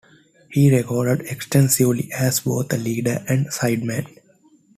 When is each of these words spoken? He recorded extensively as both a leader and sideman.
He 0.49 0.75
recorded 0.75 1.27
extensively 1.27 2.09
as 2.17 2.39
both 2.39 2.73
a 2.73 2.77
leader 2.77 3.23
and 3.29 3.45
sideman. 3.51 4.07